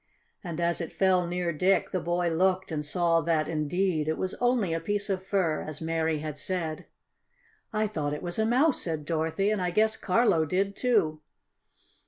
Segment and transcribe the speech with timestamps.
[0.43, 4.33] And as it fell near Dick the boy looked and saw that, indeed, it was
[4.41, 6.87] only a piece of fur, as Mary had said.
[7.71, 9.51] "I thought it was a mouse," said Dorothy.
[9.51, 11.21] "And I guess Carlo did, too."